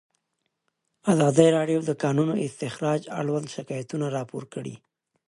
[1.13, 4.75] ازادي راډیو د د کانونو استخراج اړوند شکایتونه راپور کړي.